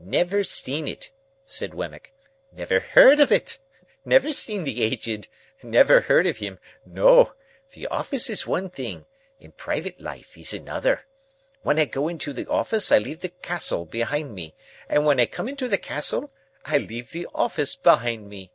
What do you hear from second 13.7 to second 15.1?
behind me, and